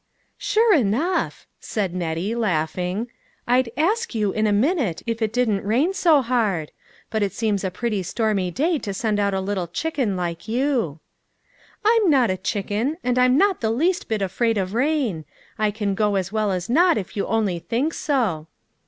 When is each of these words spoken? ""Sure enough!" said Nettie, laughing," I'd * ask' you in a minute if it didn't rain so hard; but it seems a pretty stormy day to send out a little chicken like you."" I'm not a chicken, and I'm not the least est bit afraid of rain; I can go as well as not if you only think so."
""Sure 0.39 0.73
enough!" 0.73 1.45
said 1.59 1.93
Nettie, 1.93 2.33
laughing," 2.33 3.05
I'd 3.47 3.69
* 3.73 3.77
ask' 3.89 4.15
you 4.15 4.31
in 4.31 4.47
a 4.47 4.51
minute 4.51 5.03
if 5.05 5.21
it 5.21 5.31
didn't 5.31 5.63
rain 5.63 5.93
so 5.93 6.23
hard; 6.23 6.71
but 7.11 7.21
it 7.21 7.33
seems 7.33 7.63
a 7.63 7.69
pretty 7.69 8.01
stormy 8.01 8.49
day 8.49 8.79
to 8.79 8.95
send 8.95 9.19
out 9.19 9.35
a 9.35 9.39
little 9.39 9.67
chicken 9.67 10.17
like 10.17 10.47
you."" 10.47 10.99
I'm 11.85 12.09
not 12.09 12.31
a 12.31 12.37
chicken, 12.37 12.97
and 13.03 13.19
I'm 13.19 13.37
not 13.37 13.61
the 13.61 13.69
least 13.69 14.05
est 14.05 14.07
bit 14.07 14.21
afraid 14.23 14.57
of 14.57 14.73
rain; 14.73 15.23
I 15.59 15.69
can 15.69 15.93
go 15.93 16.15
as 16.15 16.31
well 16.31 16.51
as 16.51 16.67
not 16.67 16.97
if 16.97 17.15
you 17.15 17.27
only 17.27 17.59
think 17.59 17.93
so." 17.93 18.47